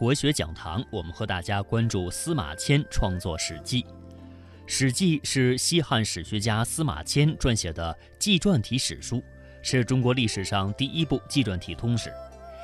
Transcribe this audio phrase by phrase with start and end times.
[0.00, 3.82] 国学讲堂，我们和大家关注司马迁创作《史记》。
[4.66, 9.22] 《史记》是西汉史学家司马迁撰写的纪传体史书，
[9.62, 12.10] 是中国历史上第一部纪传体通史，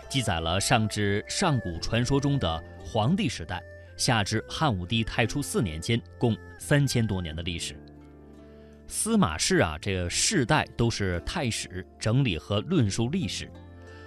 [0.08, 3.62] 记载了上至上古传说中的黄帝时代，
[3.98, 7.78] 下至汉武帝太初四年间，共三千多年的历史。
[8.86, 13.46] 司马氏啊，这世代都是太史，整理和论述历史。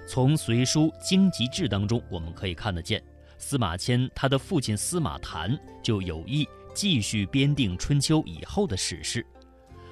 [0.08, 3.00] 从《隋书经籍志》当中，我们可以看得见，
[3.40, 9.26] 司马迁他的父亲司马谈就有意继续编定春秋以后的史事。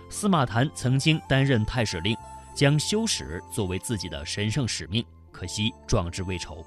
[0.09, 2.15] 司马谈曾经担任太史令，
[2.53, 6.63] 将修史作为自己的神圣使命，可惜壮志未酬。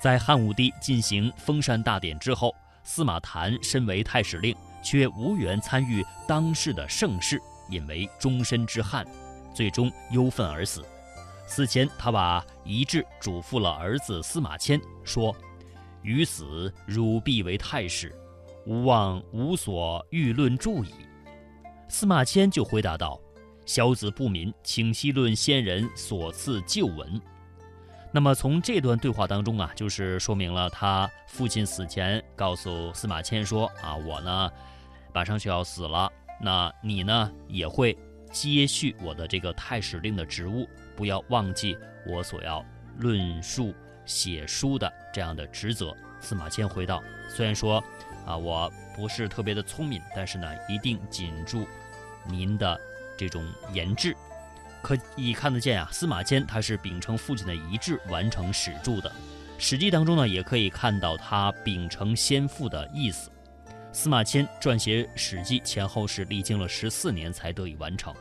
[0.00, 9.06] 在汉武帝进行封禅大典之后，司马谈身为太史令，却无缘参与当世的盛世，引为终身之憾，
[9.54, 10.84] 最终忧愤而死。
[11.46, 15.34] 死前，他把遗志嘱咐了儿子司马迁，说
[16.04, 18.14] ：“于死，汝必为太史，
[18.66, 20.94] 吾望无所欲论著矣。”
[21.88, 23.20] 司马迁就回答道
[23.66, 27.20] ：“小子不敏，请息论先人所赐旧文。”
[28.12, 34.50] 那么从这段对话当中啊，就是说明了他父亲死前告诉司马迁说：“啊，我呢，
[35.12, 36.08] 马上就要死了，
[36.40, 37.98] 那你呢，也会
[38.30, 42.64] 接续我的这个太史令的职务。”不要忘记我所要
[42.98, 43.74] 论述、
[44.04, 45.94] 写书的这样的职责。
[46.20, 47.82] 司马迁回道：“虽然说，
[48.24, 51.66] 啊，我不是特别的聪明，但是呢，一定谨注
[52.26, 52.80] 您的
[53.16, 54.16] 这种言志。”
[54.82, 59.08] 可以看得见啊，司马迁他是秉承父亲的遗志完成史著的。
[59.56, 63.30] 《史记》当中呢，也可以看到他秉承先父的意思。
[63.92, 68.14] 司马迁撰写《史记》前后是历经了十四年才得以完成。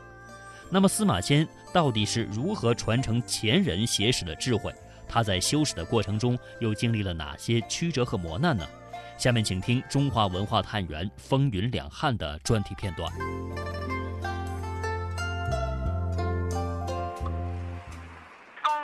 [0.70, 4.74] 那么司马迁到底是如何传承前人写史的智慧？
[5.14, 8.68] 他在修史的过程中又经历了哪些曲折和磨难呢？
[9.16, 13.08] 下面请听中华文化探源风云两汉的专题片段。
[13.14, 13.28] 公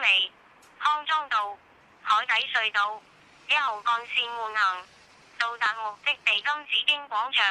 [0.03, 0.31] 里
[0.77, 1.57] 康庄道
[2.03, 3.01] 海底隧道
[3.49, 4.85] 一号干线换行，
[5.39, 7.43] 到达目的地金紫荆广场，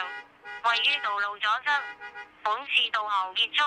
[0.71, 1.72] 位于道路左侧。
[2.44, 3.65] 本次导航结束。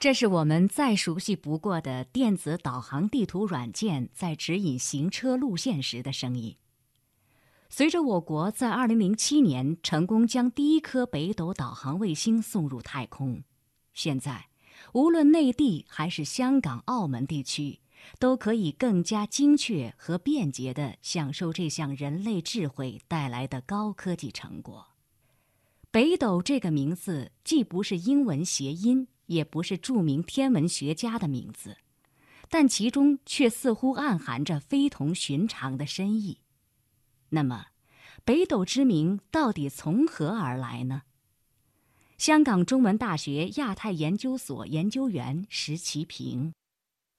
[0.00, 6.56] 这是我们再熟悉不过的电子导航地图软件在指引行车路线时的声音。
[7.68, 13.42] 随着我国在2007年成功将第一颗北斗导航卫星送入太空，
[13.92, 14.46] 现在
[14.92, 17.80] 无论内地还是香港、澳门地区，
[18.20, 24.86] 都可以更加精确和便捷地享受这项人类智慧带来的高科技成果。
[25.90, 29.08] 北斗这个名字既不是英文谐音。
[29.28, 31.78] 也不是著名天文学家的名字，
[32.50, 36.40] 但其中却似乎暗含着非同寻常的深意。
[37.30, 37.66] 那么，
[38.24, 41.02] 北斗之名到底从何而来呢？
[42.16, 46.52] 香港中文大学亚太研究所研究员石其平。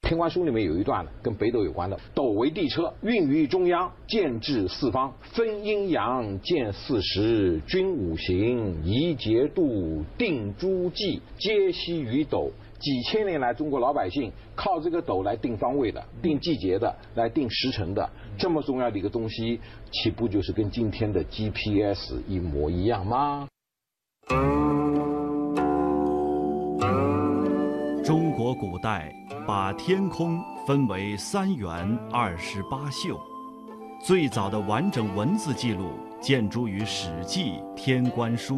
[0.09, 12.49] 天官书里面有一段跟北斗有关的：斗为地车，运于中央，建至四方，分阴阳，见四时，均五行，宜节度，定诸纪，皆息于斗。
[12.79, 19.59] 几千年来，中国老百姓靠这个斗来定方位的、定季节的、来定时辰的，这么重要的一个东西，
[19.91, 23.47] 岂不就是跟今天的 GPS 一模一样吗？
[28.03, 29.13] 中国古代。
[29.45, 33.19] 把天空分为三元二十八宿，
[34.03, 35.91] 最早的完整文字记录
[36.21, 38.57] 见诸于《史记·天官书》，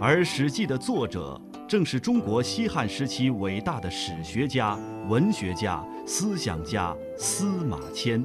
[0.00, 4.78] 而《史记》的作者正是中国西汉时期伟大的史学家、
[5.08, 8.24] 文学家、思想家司马迁。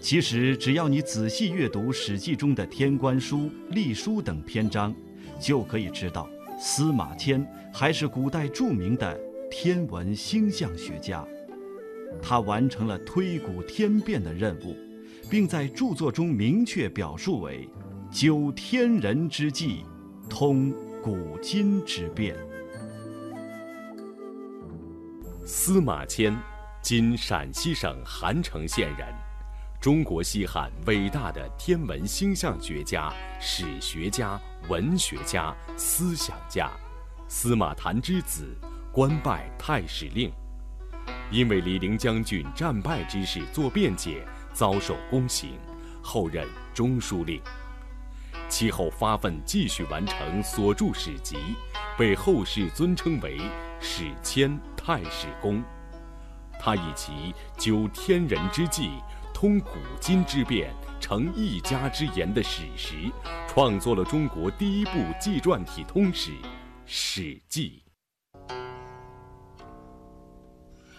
[0.00, 3.38] 其实，只要你仔细阅读《史记》中的《天官书》
[3.70, 4.92] 《隶书》等篇章，
[5.38, 6.28] 就可以知道
[6.58, 9.18] 司马迁还是古代著名的。
[9.54, 11.22] 天文星象学家，
[12.22, 14.74] 他完成了推古天变的任务，
[15.30, 17.68] 并在著作中明确表述为
[18.10, 19.84] “究天人之际，
[20.26, 20.72] 通
[21.02, 22.34] 古今之变”。
[25.44, 26.34] 司马迁，
[26.80, 29.06] 今陕西省韩城县人，
[29.82, 34.40] 中国西汉伟大的天文星象学家、史学家、
[34.70, 36.70] 文学家、思想家，
[37.28, 38.48] 司马谈之子。
[38.92, 40.30] 官拜太史令，
[41.30, 44.22] 因为李陵将军战败之事做辩解，
[44.52, 45.58] 遭受宫刑，
[46.02, 47.40] 后任中书令。
[48.50, 51.38] 其后发奋继续完成所著史籍，
[51.96, 53.40] 被后世尊称为
[53.80, 55.64] “史迁太史公”。
[56.60, 58.90] 他以其究天人之际、
[59.32, 59.70] 通古
[60.02, 63.10] 今之变、成一家之言的史实，
[63.48, 66.32] 创作了中国第一部纪传体通史
[66.84, 67.78] 《史记》。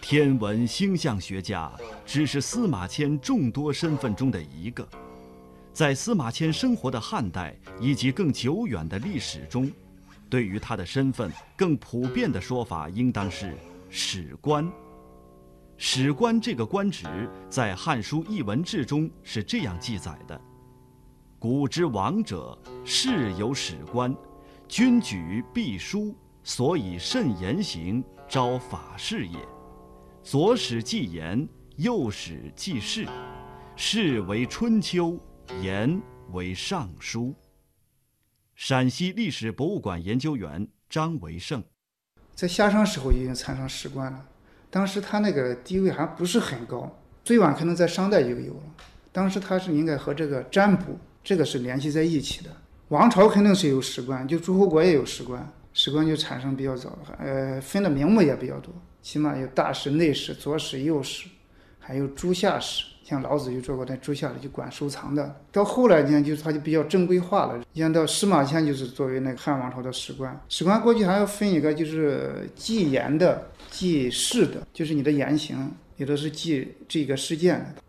[0.06, 1.72] 天文星象学家
[2.04, 4.86] 只是司马迁众多身份中的一个，
[5.72, 9.72] 在司马迁生活的汉代以及更久远的历史中，
[10.28, 13.56] 对于他的身份更普遍的说法应当是
[13.88, 14.70] 史官。
[15.78, 17.06] 史官这个官职
[17.48, 20.38] 在《汉书·艺文志》中是这样记载的
[21.40, 24.14] ：“古之王者，世有史官，
[24.68, 29.38] 君举必书，所以慎言行，昭法事也。”
[30.24, 33.06] 左史记言，右史记事，
[33.76, 35.18] 事为春秋，
[35.60, 36.00] 言
[36.32, 37.34] 为尚书。
[38.54, 41.62] 陕西历史博物馆研究员张维胜，
[42.34, 44.26] 在夏商时候已经产生史官了，
[44.70, 46.90] 当时他那个地位还不是很高，
[47.22, 48.62] 最晚可能在商代就有了。
[49.12, 52.50] 当时他是应该和这个占卜这个是联系在一起的。
[52.88, 58.72] 王朝肯定是有史官，就诸侯国也有史官，史官就产生比较早，呃，分的名目也比较多。
[59.04, 61.28] 起码有大史、内史、左史、右史，
[61.78, 62.86] 还有诸下史。
[63.04, 65.38] 像老子就做过那诸下的，就管收藏的。
[65.52, 67.62] 到后来呢，就是他就比较正规化了。
[67.74, 70.34] 你像到司马迁就是作为那个汉王朝的史官。
[70.48, 77.82] 史官过去还要分一个，就是记言的、记事的，就是你的言行，有的是记这个事件的。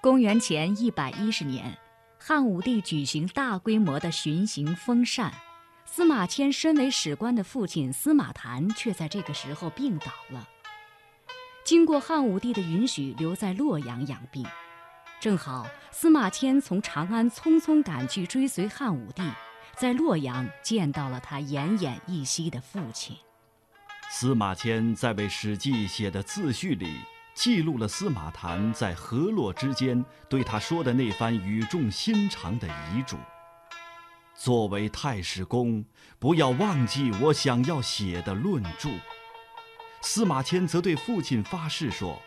[0.00, 1.76] 公元前一百一十年，
[2.20, 5.32] 汉武帝举行大规模的巡行封禅。
[5.96, 10.48] 司马迁身为史官的父亲司马谈，却在这个时候病倒了。
[11.64, 14.44] 经过汉武帝的允许，留在洛阳养病。
[15.20, 19.22] 正好司马迁从长安匆匆赶去追随汉武帝，
[19.76, 23.16] 在洛阳见到了他奄奄一息的父亲。
[24.10, 26.92] 司马迁在为《史记》写的自序里，
[27.34, 33.16] 记录了司马谈在河洛之间对他说的那番语重心长的遗嘱。
[34.36, 35.84] 作为太史公，
[36.18, 38.90] 不要忘记我想要写的论著。
[40.00, 42.20] 司马迁则对父亲发誓说：“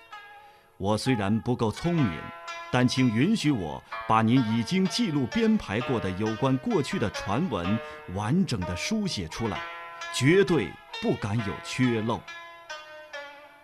[0.78, 2.20] 我虽然不够聪明，
[2.72, 7.78] 但请允许我把您已经记录编排过的有关过去的传闻
[8.16, 9.60] 完整的书写出来，
[10.14, 10.72] 绝对
[11.02, 12.22] 不敢有缺漏。”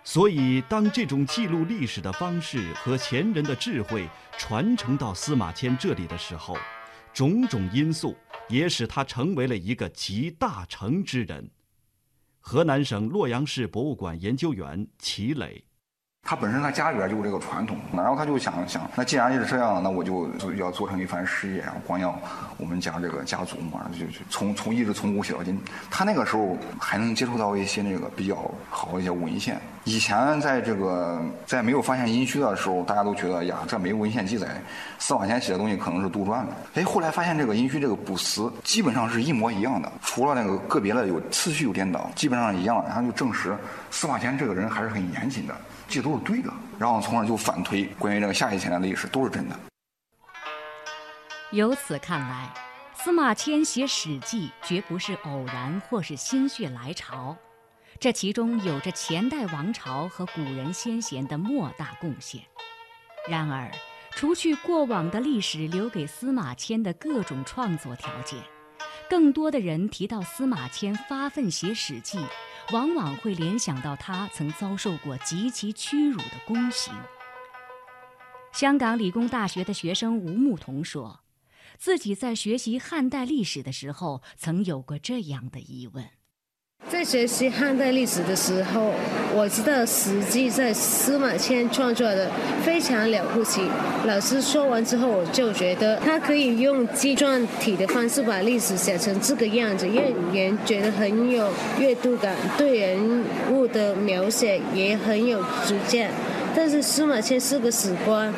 [0.03, 6.57] 所以，当这种记录历史的方式和前人的智慧传承到司马迁这里的时候，
[7.13, 8.15] 种种因素。
[8.49, 11.49] 也使他成为了一个集大成之人。
[12.39, 15.63] 河南省洛阳市博物馆研究员齐磊。
[16.25, 22.17] 他本身他家里边就有这个传统，然后他就想想，那既然是这样，那我就要做成一番事业，然后光耀
[22.55, 25.59] 我们家这个家族嘛，就就从从一直从古写到今。
[25.91, 28.37] 他那个时候还能接触到一些那个比较
[28.69, 29.59] 好一些文献。
[29.83, 34.47] 以前在这个在没有发现殷墟的时候，大家都觉得呀，这没文献记载，
[34.99, 36.53] 司马迁写的东西可能是杜撰的。
[36.75, 42.81] 哎，后来发现这个殷墟这个卜辞基本上是一模一样的，除了那个个别的有次序有颠倒，基本上一样。
[42.87, 43.53] 然后就证实
[43.91, 45.53] 司马迁这个人还是很严谨的。
[45.93, 49.55] 这都是对的，然后从而就反推关于这个夏以前的历史都是真的。
[51.51, 52.51] 由此看来，
[52.95, 57.37] 司马迁写《史记》绝不是偶然或是心血来潮，
[57.99, 62.41] 这其中有着前代王朝和古人先贤的莫大贡献。
[63.29, 63.71] 然而，
[64.15, 68.39] 除去过往的历史留给司马迁的各种创作条件，
[69.07, 72.17] 更多的人提到司马迁发奋写《史记》。
[72.71, 76.93] 往往会联想到他曾遭受过极其屈辱的宫刑。
[78.51, 81.19] 香港理工大学的学生吴牧童说，
[81.77, 86.09] 自己在学习汉代历史的时候，曾有过这样的疑问。
[87.03, 88.93] 学习汉代历史的时候，
[89.35, 92.29] 我知道《史记》在司马迁创作的
[92.63, 93.61] 非常了不起。
[94.05, 106.09] 老师说完之后，我就觉得他可以用纪传体的方式把历史写成这个样子，让人觉得很有阅读感，对人物的描写也很有主见。
[106.55, 108.33] 但是司马迁是个史官，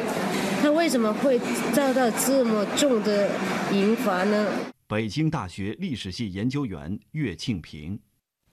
[0.61, 1.39] 他为什么会
[1.73, 3.29] 遭到这么重的
[3.69, 4.47] 刑罚呢？
[4.87, 7.99] 北京大学历史系研究员岳庆平。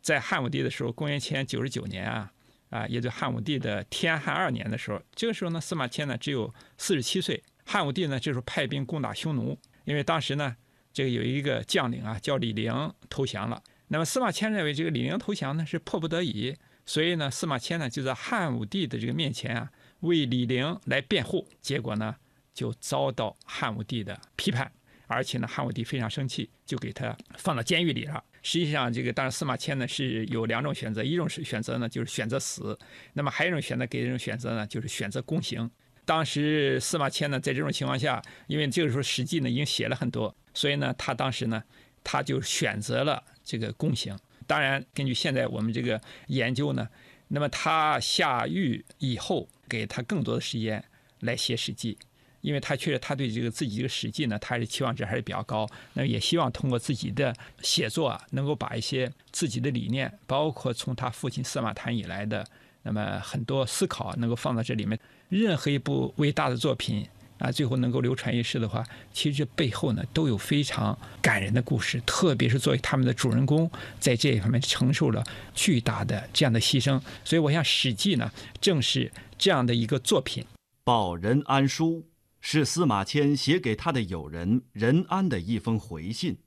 [0.02, 2.30] 在汉武帝的时候，公元前九十九年啊，
[2.70, 7.42] 啊，也就汉武帝的天汉二年的时候，这个时候呢，司马迁呢只有四十七岁。
[7.64, 10.56] 汉武帝呢这时候派兵攻打匈奴，因为当时呢，
[10.92, 13.62] 这个有一个将领啊叫李陵投降了。
[13.86, 22.16] 那么司马迁认为这个李陵投降呢是迫不得已，所以呢，司马迁呢就在汉武帝的这个面前啊为李陵来辩护，结果呢
[22.52, 24.72] 就遭到汉武帝的批判，
[25.06, 28.24] 而且呢汉武帝非常生气，就给他放到监狱里了。
[28.42, 32.76] 实际上，这个当然司马迁呢是有两种选择，一种是选择呢就是选择死，
[33.12, 35.70] 那么还有一种选择给这种选择呢就是选择宫刑。
[36.04, 41.62] 当时司马迁呢在这种情况下，因为这个时候《史记》呢已经写了很多，所以呢他当时呢
[42.02, 44.18] 他就选择了这个宫刑。
[44.48, 46.88] 当然，根据现在我们这个研究呢，
[47.28, 50.84] 那么他下狱以后，给他更多的时间
[51.20, 51.94] 来写《史记》。
[52.42, 55.66] 因为他确实，他对这个自己这个史记呢，他是期望值还是比较高。
[55.94, 62.46] 那也希望通过自己的写作啊，能够把一些自己的理念，包括从他父亲司马谈以来的
[62.82, 64.98] 那么很多思考，能够放到这里面。
[65.28, 67.06] 任何一部伟大的作品
[67.38, 72.00] 啊，最后能够流传一世的话，其实背后呢都有非常感人的故事。
[72.04, 73.70] 特别是作为他们的主人公，
[74.00, 77.00] 在这一方面承受了巨大的这样的牺牲。
[77.24, 78.30] 所以，我想《史记》呢，
[78.60, 80.44] 正是这样的一个作品。
[80.84, 82.04] 报人安书。
[82.44, 86.38] 是司马迁写给他的友人任安的一封回信，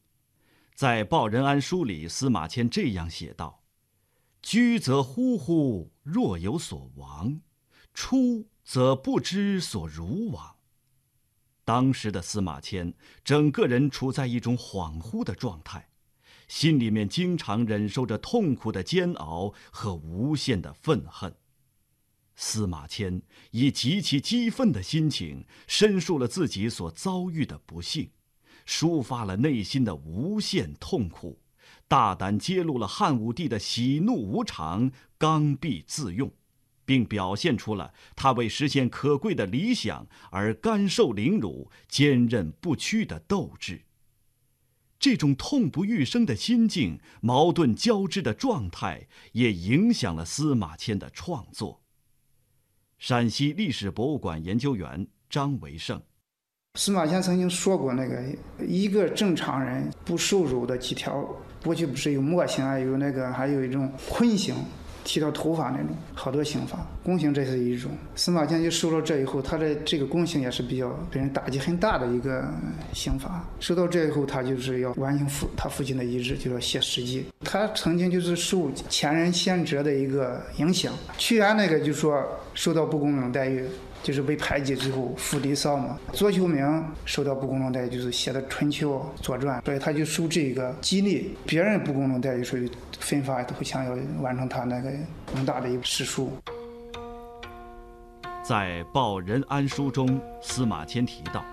[0.76, 3.64] 在《报任安书》里，司马迁这样写道
[4.44, 7.40] ：“居则忽忽，若有所亡；
[7.94, 10.58] 出则不知所如往。”
[11.64, 15.88] 当时的司马迁整个人处在一种恍惚的状态，
[16.50, 21.34] 心里面经常忍受着痛苦的煎熬和无限的愤恨。
[22.36, 28.10] 司马迁以极其激愤的心情申述了自己所遭遇的不幸，
[28.68, 31.40] 抒发了内心的无限痛苦，
[31.88, 36.32] 大胆揭露了汉武帝的喜怒无常、刚愎自用，
[36.86, 43.84] 并表现出了他为实现可贵的理想而甘受凌辱、坚韧不屈的斗志。
[45.00, 51.85] 这种痛不欲生的心境、矛盾交织的状态，也影响了司马迁的创作。
[53.08, 56.02] 陕西历史博物馆研究员张维胜，
[56.74, 58.20] 司马迁曾经说过：“那个
[58.66, 61.24] 一个正常人不受辱的几条，
[61.64, 64.56] 过去不是有墨刑啊，有那个还有一种坤刑。”
[65.06, 67.92] 剃掉头发那种，好多刑罚，宫刑这是一种。
[68.16, 72.44] 司马迁就受到这以后，他的这个宫刑也是比较被人打击很大的一个
[72.92, 73.48] 刑罚。
[73.60, 77.24] 受到这以后，他就是要完成父他父亲的遗志，就要写史记。
[77.44, 82.22] 他曾经就是受前人先哲的一个影响，屈原那个就说
[82.56, 83.64] 受到不公平待遇。
[84.06, 85.98] 就是被排挤之后，负离骚嘛。
[86.14, 86.64] 左丘明
[87.06, 92.70] 受到不公正待遇，就是写的《春秋》《左传》，所以他就受这个激励，别人不公正待遇，所以
[93.00, 94.92] 奋发图强，要完成他那个
[95.34, 96.32] 宏大的一部史书。
[98.44, 101.44] 在《报任安书》中，司马迁提到：“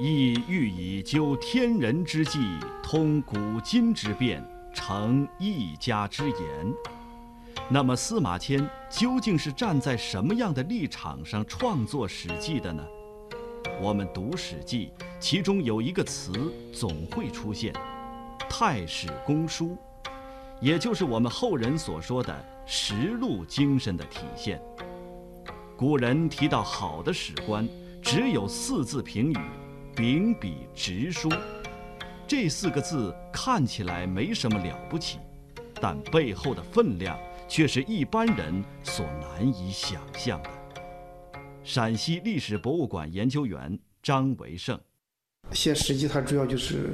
[0.00, 2.38] 亦欲以究天人之际，
[2.80, 4.40] 通古今之变，
[4.72, 6.38] 成一家之言。”
[7.68, 12.84] 那么司马迁究竟是站在什么样的立场上创作《史记》的呢？
[13.80, 16.32] 我们读《史记》，其中有一个词
[16.72, 17.74] 总会出现——
[18.48, 19.76] 太史公书，
[20.60, 22.32] 也就是我们后人所说的
[22.64, 24.62] 实录精神的体现。
[25.76, 27.68] 古人提到好的史官，
[28.00, 29.36] 只有四字评语：
[29.96, 31.28] 秉笔直书。
[32.26, 35.18] 这四个字看起来没什么了不起，
[35.80, 37.18] 但背后的分量。
[37.48, 40.50] 却是一般人所难以想象的。
[41.62, 44.78] 陕西历史博物馆研究员张维胜，
[45.50, 46.90] 写史记，它主要就是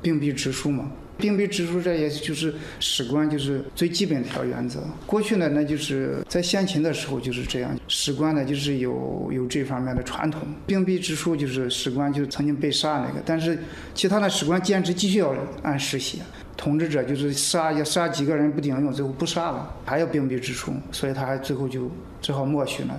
[0.00, 0.90] 秉笔直书嘛。
[1.16, 4.82] 秉笔直书，这也就是史官就是最基本的一条原则。
[5.06, 10.40] 过去呢，那就是在先秦的时候就是这样，史官呢就是有有这方面的传统。
[10.66, 13.56] 秉笔直书就是史官就曾经被杀那个，但是
[13.94, 15.32] 其他的史官坚持继续要
[15.62, 16.18] 按时写。
[16.56, 21.90] 统治者就是杀也杀几个人不顶用，最后不杀了，还要秉笔直书，所以他还最后就
[22.22, 22.98] 只好默许了。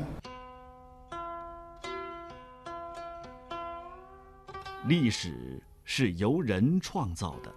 [4.87, 7.51] 历史是由人创造的，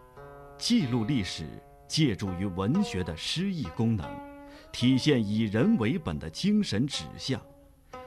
[0.57, 1.45] 记录历史
[1.87, 4.07] 借助于文学的诗意功能，
[4.73, 7.39] 体现以人为本的精神指向，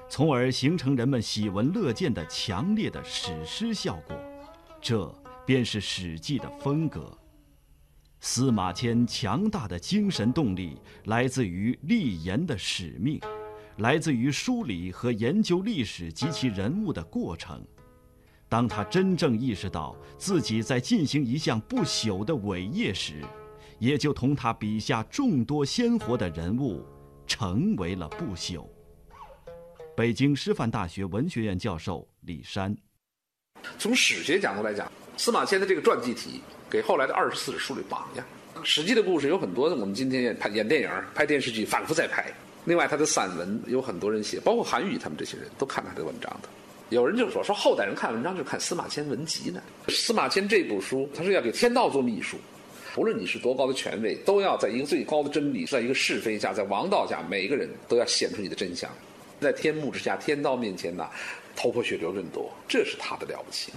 [0.09, 4.17] 从而形成人们喜闻乐见的强烈的史诗效果，
[4.81, 5.13] 这
[5.45, 7.15] 便是《史记》的风格。
[8.23, 13.19] 司马迁强大的精神动力来自于立言的使命，
[13.77, 17.65] 来自于梳理和研究历史及其人物的过程。
[18.47, 23.25] 当他真正意识到自己在进行一项不朽的伟业时，
[23.79, 26.85] 也就同他笔下众多鲜活的人物
[27.25, 28.67] 成为了不朽。
[29.97, 32.77] 北京师范大学文学院教授李山，
[33.79, 36.41] 从史学角度来讲，司马迁的这个传记体。
[36.69, 38.25] 给后来的二十四史树立榜样，
[38.63, 42.25] 《史记》的故事有很多，我们今天也拍演电影、拍电视剧，反复在拍。
[42.63, 46.47] 另外，他的散文有很多人写，包括韩愈他们这些人都看他的文章的。
[46.87, 49.61] 有人就说说后代人看文章就看司马迁文集呢。
[49.89, 52.37] 司马迁这部书，他是要给天道做秘书，
[52.95, 58.89] 无论你是多高的权位，都要在一个最高的真理，在一个是非下，在王道下，每个人都要显出你的真相。
[59.41, 61.09] 在天幕之下，天道面前呐，
[61.53, 63.73] 头破血流更多，这是他的了不起。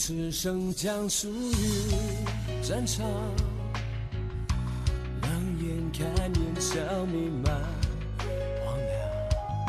[0.00, 1.92] 此生将属于
[2.62, 3.04] 战场，
[5.22, 5.28] 冷
[5.60, 7.52] 眼看烟消弥漫
[8.64, 9.68] 荒凉，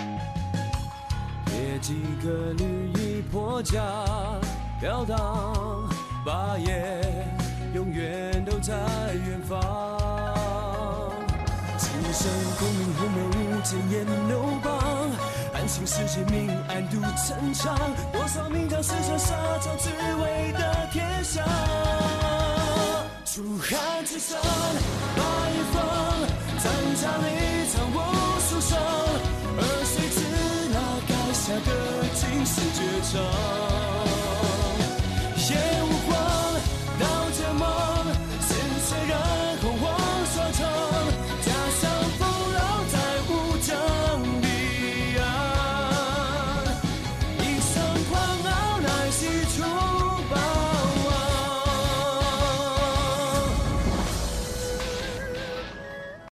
[1.46, 3.82] 别几个绿衣破甲
[4.80, 5.90] 飘荡，
[6.24, 7.02] 霸业
[7.74, 8.72] 永远都在
[9.28, 9.60] 远方。
[11.80, 13.18] 此生功名后没
[13.64, 14.99] 见烟流邦。
[15.60, 17.78] 安心世界，明暗度陈仓，
[18.14, 21.44] 多少名将死下沙场，只为得天下。
[23.26, 24.40] 楚汉之上，
[25.18, 25.84] 把一方，
[26.64, 27.28] 战场里
[27.68, 27.98] 藏无
[28.40, 28.80] 数伤，
[29.58, 30.18] 而谁知
[30.72, 31.70] 那垓下的
[32.16, 32.80] 尽是绝
[33.12, 33.79] 唱。